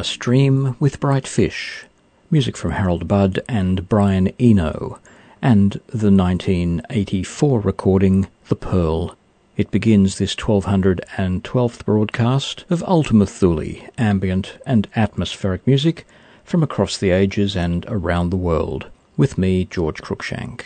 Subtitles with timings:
[0.00, 1.84] A Stream with Bright Fish,
[2.30, 4.98] music from Harold Budd and Brian Eno,
[5.42, 9.14] and the 1984 recording The Pearl.
[9.58, 16.06] It begins this 1212th broadcast of Ultima Thule, ambient and atmospheric music
[16.44, 18.86] from across the ages and around the world,
[19.18, 20.62] with me, George Cruikshank.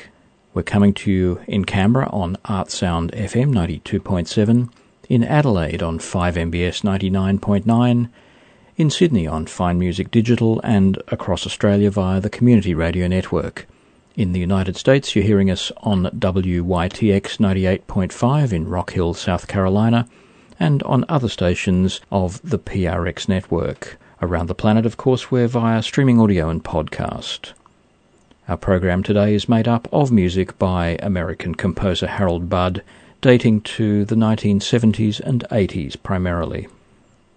[0.55, 4.69] We're coming to you in Canberra on Artsound FM 92.7,
[5.09, 8.09] in Adelaide on 5MBS 99.9,
[8.77, 13.69] in Sydney on Fine Music Digital, and across Australia via the Community Radio Network.
[14.17, 20.09] In the United States, you're hearing us on WYTX 98.5 in Rock Hill, South Carolina,
[20.59, 23.97] and on other stations of the PRX network.
[24.21, 27.53] Around the planet, of course, we're via streaming audio and podcast.
[28.49, 32.83] Our program today is made up of music by American composer Harold Budd,
[33.21, 36.67] dating to the 1970s and 80s primarily.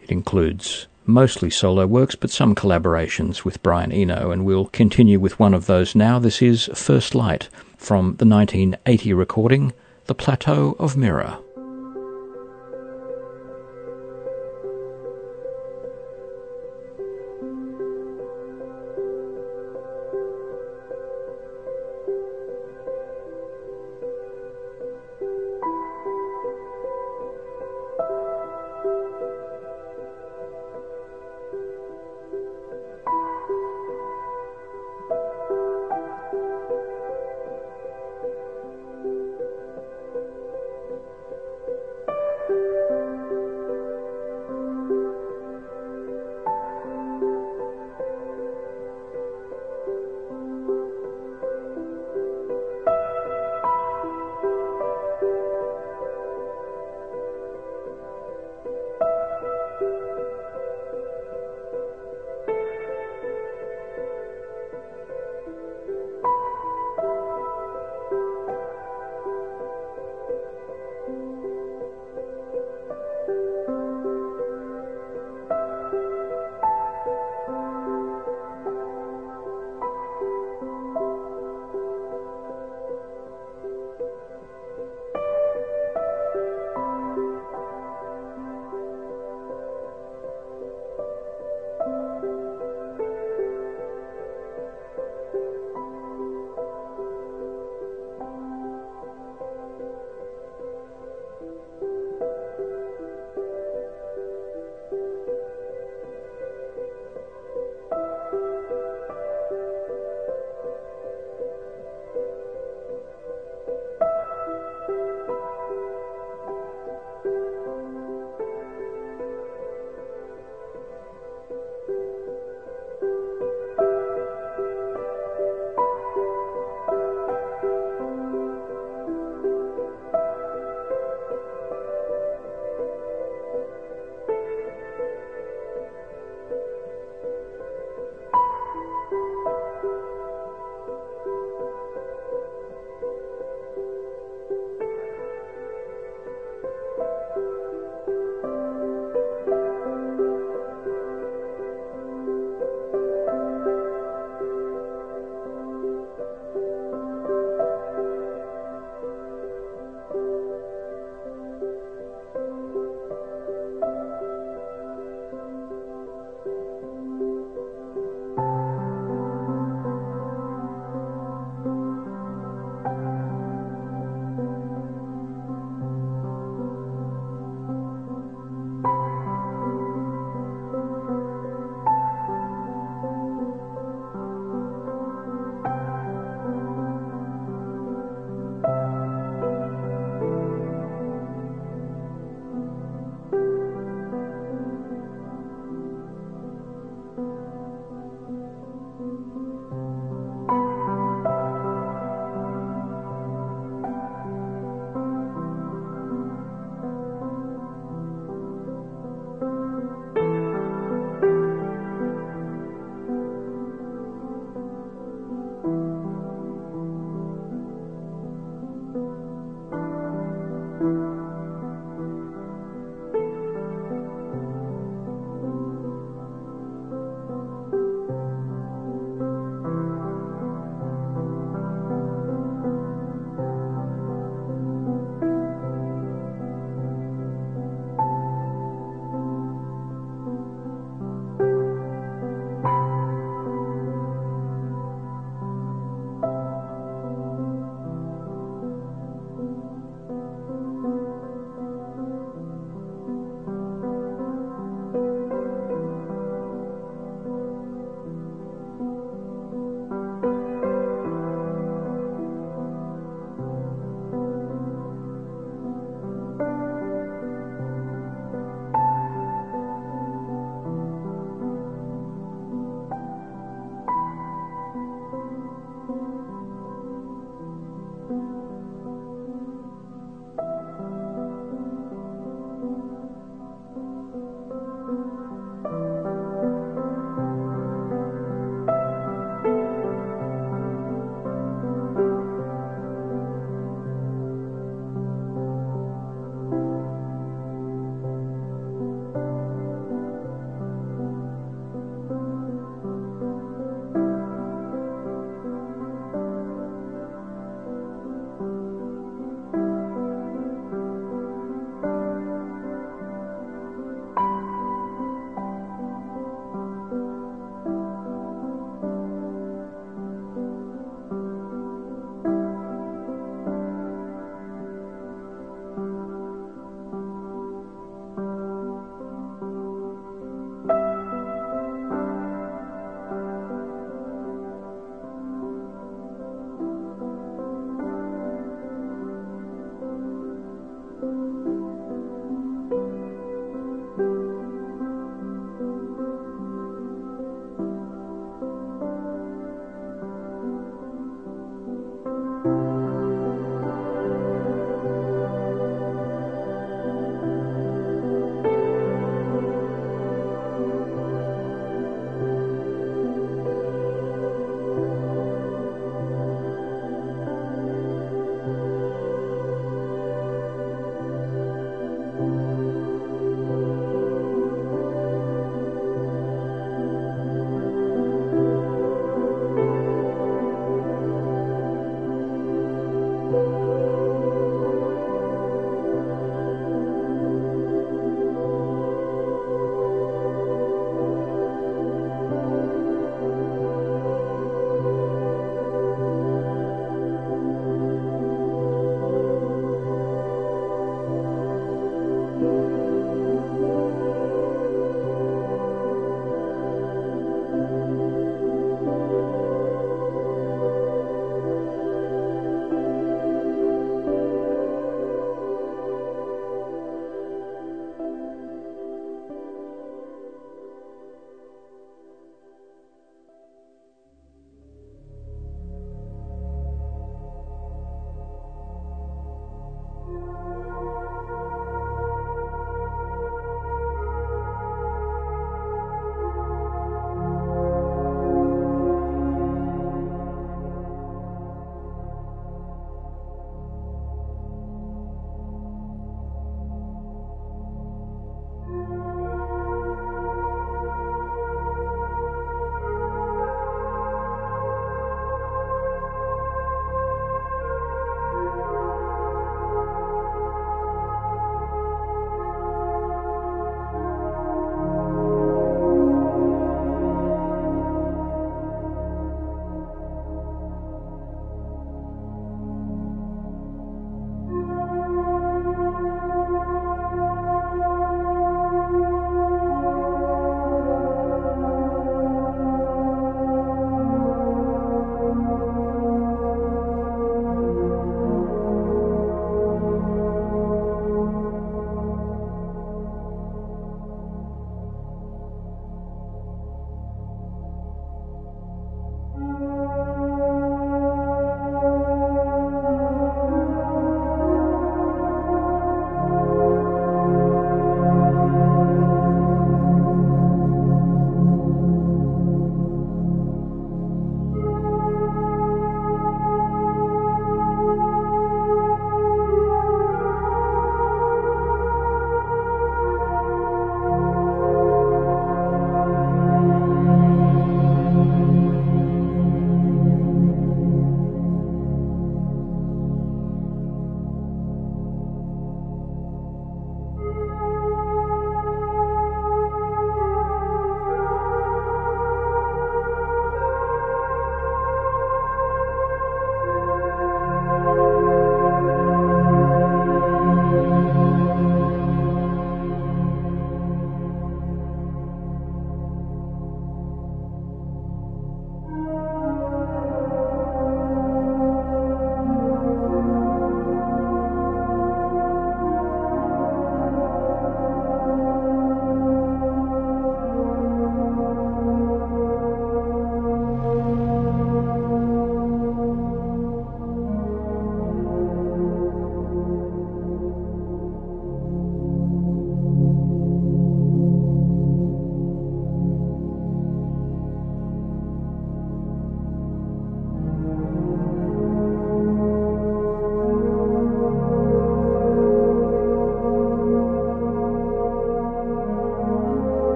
[0.00, 5.38] It includes mostly solo works, but some collaborations with Brian Eno, and we'll continue with
[5.38, 6.18] one of those now.
[6.18, 9.72] This is First Light from the 1980 recording,
[10.06, 11.38] The Plateau of Mirror.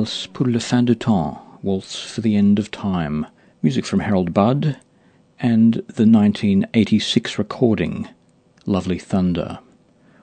[0.00, 3.26] Valse pour fin temps, Waltz for the End of Time,
[3.60, 4.78] music from Harold Budd,
[5.38, 8.08] and the 1986 recording,
[8.64, 9.58] Lovely Thunder.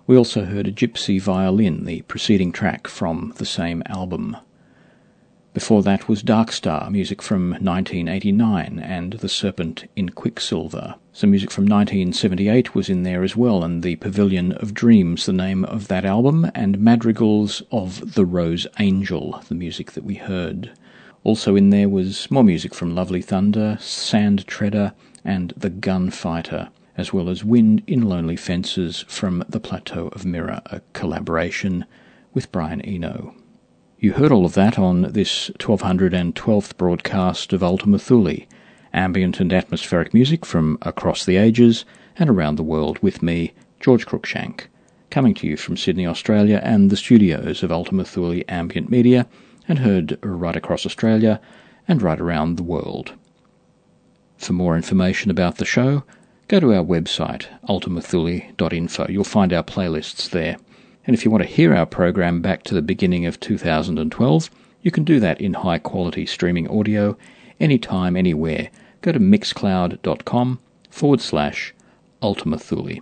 [0.08, 4.38] We also heard a gypsy violin, the preceding track from the same album.
[5.58, 10.94] Before that was Dark Star, music from 1989, and The Serpent in Quicksilver.
[11.12, 15.34] Some music from 1978 was in there as well, and The Pavilion of Dreams, the
[15.34, 20.74] name of that album, and Madrigals of the Rose Angel, the music that we heard.
[21.24, 24.94] Also in there was more music from Lovely Thunder, Sand Treader,
[25.26, 30.62] and The Gunfighter as well as Wind in Lonely Fences from The Plateau of Mirror,
[30.68, 31.86] a collaboration
[32.32, 33.34] with Brian Eno.
[34.00, 38.46] You heard all of that on this 1212th broadcast of Ultima Thule,
[38.94, 41.84] ambient and atmospheric music from across the ages
[42.16, 44.68] and around the world with me, George Cruikshank,
[45.10, 49.26] coming to you from Sydney, Australia and the studios of Ultima Thule Ambient Media
[49.68, 51.42] and heard right across Australia
[51.88, 53.14] and right around the world.
[54.38, 56.04] For more information about the show,
[56.48, 59.08] go to our website, ultimathule.info.
[59.10, 60.58] You'll find our playlists there.
[61.08, 64.52] And if you want to hear our program back to the beginning of 2012,
[64.82, 67.18] you can do that in high quality streaming audio
[67.62, 68.70] anytime, anywhere.
[69.02, 70.60] Go to mixcloud.com
[70.90, 71.74] forward slash
[72.22, 73.00] Ultima Thule.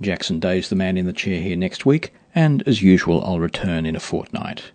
[0.00, 3.84] Jackson Day's the man in the chair here next week, and as usual, I'll return
[3.84, 4.70] in a fortnight.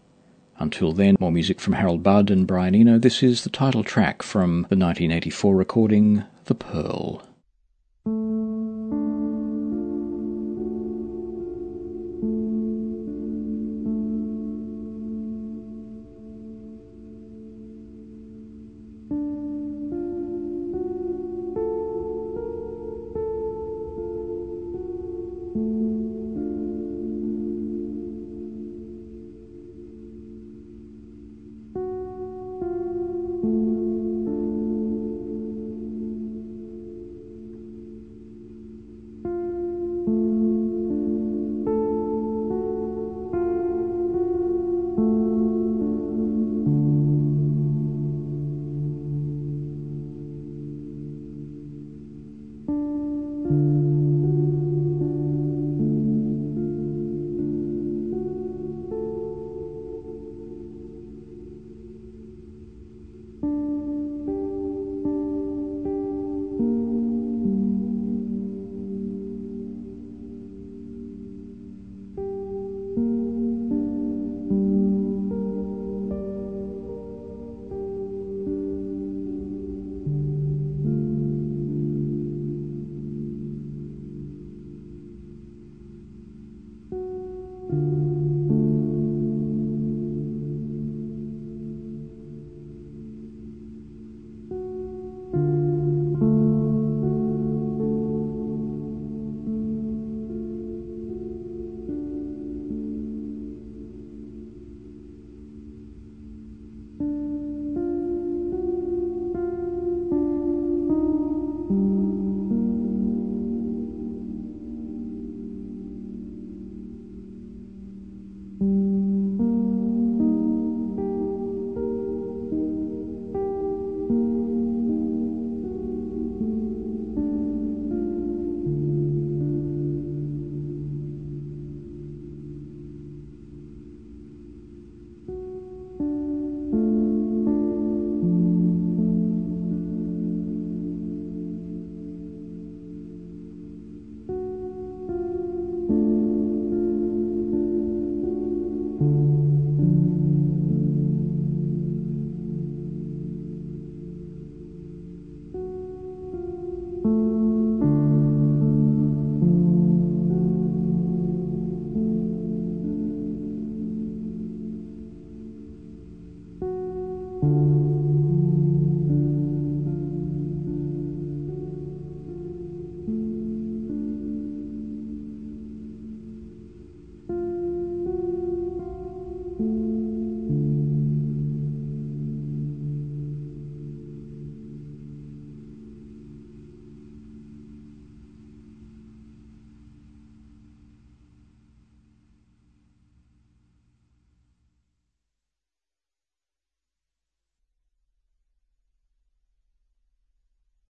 [0.59, 2.99] Until then, more music from Harold Budd and Brian Eno.
[2.99, 7.23] This is the title track from the 1984 recording, The Pearl.